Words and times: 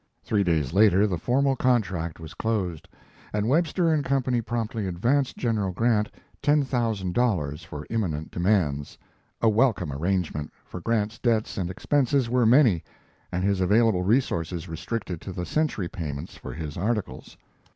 Three 0.23 0.43
days 0.43 0.73
later 0.73 1.05
the 1.05 1.19
formal 1.19 1.55
contract 1.55 2.19
was 2.19 2.33
closed, 2.33 2.87
and 3.33 3.47
Webster 3.47 3.95
& 4.01 4.03
Co. 4.03 4.41
promptly 4.41 4.87
advanced. 4.87 5.37
General 5.37 5.71
Grant 5.71 6.09
ten 6.41 6.63
thousand 6.63 7.13
dollars 7.13 7.63
for 7.63 7.85
imminent 7.87 8.31
demands, 8.31 8.97
a 9.43 9.47
welcome 9.47 9.91
arrangement, 9.93 10.51
for 10.65 10.81
Grant's 10.81 11.19
debts 11.19 11.55
and 11.55 11.69
expenses 11.69 12.31
were 12.31 12.47
many, 12.47 12.83
and 13.31 13.43
his 13.43 13.61
available 13.61 14.01
resources 14.01 14.67
restricted 14.67 15.21
to 15.21 15.31
the 15.31 15.45
Century 15.45 15.87
payments 15.87 16.35
for 16.35 16.51
his 16.51 16.77
articles. 16.77 17.37